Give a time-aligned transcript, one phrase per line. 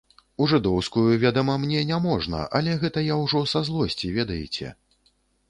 [0.43, 4.75] У жыдоўскую, ведама, мне не можна, але гэта я ўжо са злосці, ведаеце.